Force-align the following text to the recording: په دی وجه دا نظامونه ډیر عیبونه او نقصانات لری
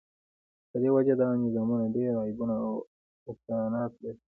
په 0.69 0.77
دی 0.81 0.89
وجه 0.95 1.13
دا 1.21 1.27
نظامونه 1.43 1.85
ډیر 1.95 2.11
عیبونه 2.25 2.55
او 2.65 2.73
نقصانات 3.25 3.91
لری 4.03 4.21